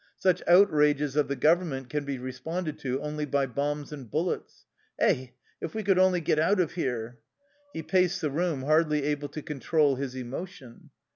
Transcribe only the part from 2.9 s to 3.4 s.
only